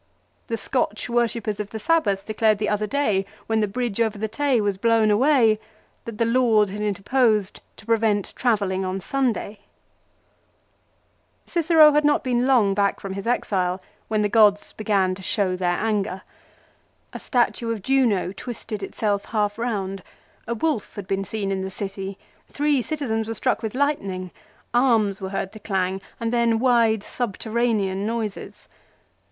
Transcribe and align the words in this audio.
The 0.47 0.57
Scotch 0.57 1.09
worshippers 1.11 1.59
of 1.59 1.69
the 1.69 1.77
Sabbath 1.77 2.25
declared 2.25 2.57
the 2.57 2.69
other 2.69 2.87
day, 2.87 3.23
when 3.45 3.59
the 3.59 3.67
bridge 3.67 4.01
over 4.01 4.17
the 4.17 4.27
Tay 4.27 4.59
was 4.59 4.79
blown 4.79 5.11
away, 5.11 5.59
that 6.05 6.17
the 6.17 6.25
Lord 6.25 6.71
had 6.71 6.81
interposed 6.81 7.61
to 7.77 7.85
prevent 7.85 8.33
travelling 8.35 8.83
on 8.83 8.99
Sunday! 8.99 9.59
Cicero 11.45 11.91
had 11.91 12.03
not 12.03 12.23
been 12.23 12.47
long 12.47 12.73
back 12.73 12.99
from 12.99 13.13
his 13.13 13.27
exile 13.27 13.79
when 14.07 14.23
the 14.23 14.27
gods 14.27 14.73
began 14.73 15.13
to 15.13 15.21
show 15.21 15.55
their 15.55 15.77
anger. 15.77 16.23
A 17.13 17.19
statue 17.19 17.71
of 17.71 17.83
Juno 17.83 18.31
twisted 18.31 18.81
itself 18.81 19.25
half 19.25 19.59
round; 19.59 20.01
a 20.47 20.55
wolf 20.55 20.95
had 20.95 21.05
been 21.05 21.23
seen 21.23 21.51
in 21.51 21.61
the 21.61 21.69
city; 21.69 22.17
three 22.47 22.81
citizens 22.81 23.27
were 23.27 23.35
struck 23.35 23.61
with 23.61 23.75
lightning; 23.75 24.31
arms 24.73 25.21
were 25.21 25.29
heard 25.29 25.51
to 25.51 25.59
clang, 25.59 26.01
and 26.19 26.33
then 26.33 26.57
wide 26.57 27.03
subterranean 27.03 28.07
noises. 28.07 28.67